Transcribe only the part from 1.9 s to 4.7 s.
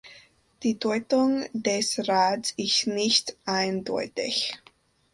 Rads ist nicht eindeutig.